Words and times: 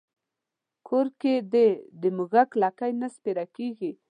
کور 0.87 1.07
کې 1.21 1.33
دې 1.53 1.67
د 2.01 2.03
موږک 2.17 2.49
لکۍ 2.63 2.91
نه 3.01 3.07
سپېره 3.15 3.45
کېږي. 3.55 3.91